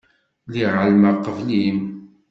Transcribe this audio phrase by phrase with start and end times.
[0.47, 1.79] Lliɣ ɛelmeɣ qbel-im.